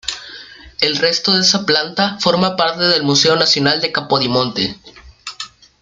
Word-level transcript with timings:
El 0.79 0.97
resto 0.97 1.31
de 1.35 1.41
esa 1.41 1.63
planta 1.63 2.17
forma 2.19 2.55
parte 2.55 2.81
del 2.85 3.03
Museo 3.03 3.35
Nacional 3.35 3.81
de 3.81 3.91
Capodimonte. 3.91 4.75